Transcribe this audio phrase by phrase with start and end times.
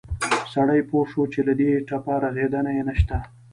[0.53, 3.17] سړى پوى شو چې له دې ټپه رغېدن يې نه شته.